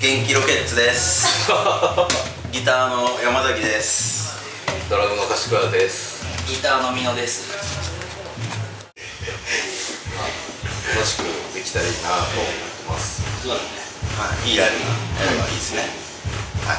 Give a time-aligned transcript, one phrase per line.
[0.00, 1.26] 気ロケッツです。
[2.52, 4.32] ギターの山崎です。
[4.88, 6.24] ドラムの柏田です。
[6.46, 7.48] ギターの美濃です。
[10.94, 11.22] 楽しく
[11.52, 12.52] できたらいいなと思って
[12.88, 13.22] ます。
[13.42, 13.60] そうだね。
[14.16, 14.50] はい。
[14.50, 15.80] いいライブがやればいいですね。
[16.64, 16.76] はい。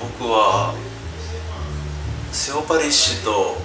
[0.00, 0.72] 僕は
[2.32, 3.60] セオパリッシュと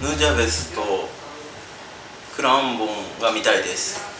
[0.00, 1.08] ヌージャベスと
[2.36, 4.11] クランボンが見たいです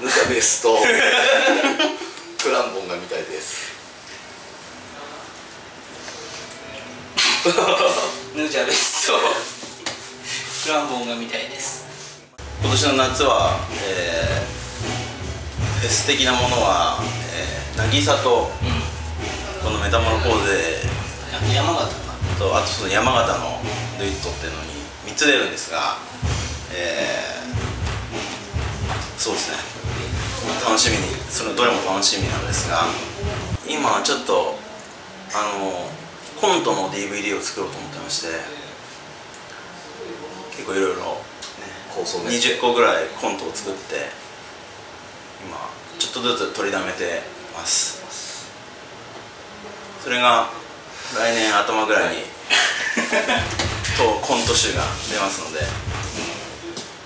[0.00, 0.76] ヌタベースと
[2.42, 3.72] クランボンが見たいです。
[8.34, 9.14] ヌージャベスと
[10.64, 11.84] クランボンが見たいです。
[12.62, 14.62] 今年の夏は、えー
[15.82, 17.02] フェス的なものは、
[17.34, 18.48] えー、渚と
[19.64, 20.52] このメタモロポーゼ。
[20.86, 22.12] うん山形か。
[22.38, 23.58] とあとその山形の
[23.98, 24.70] デュイットっていうのに
[25.10, 25.98] 3つ出るんですが、
[26.72, 27.61] えー
[29.22, 29.56] そうですね。
[30.66, 32.82] 楽しみにそのどれも楽しみなんですが
[33.70, 34.58] 今ちょっと
[35.30, 35.86] あの
[36.40, 38.34] コントの DVD を作ろうと思ってまして
[40.50, 41.22] 結構いろいろ
[41.94, 42.34] 構想ね。
[42.34, 44.10] 20個ぐらいコントを作って
[45.46, 45.54] 今
[46.00, 47.22] ちょっとずつ取りだめて
[47.54, 48.02] ます。
[50.02, 50.50] それが
[51.14, 52.22] 来年頭ぐらいに
[53.96, 55.60] とコント集が出ますので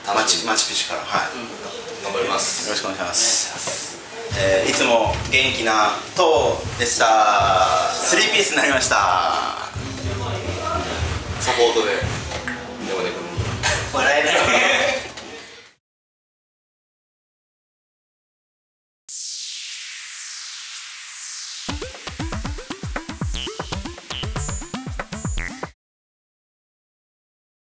[0.06, 2.68] マチマチピチからはい、頑張ります。
[2.68, 3.98] よろしくお願いします、
[4.38, 5.90] えーいつも元気な
[6.78, 7.04] でした。
[7.04, 8.94] 3ピースになりました。
[11.40, 11.98] サポートで。
[12.88, 13.25] 山根君